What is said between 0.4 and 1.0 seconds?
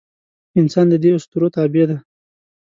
انسان د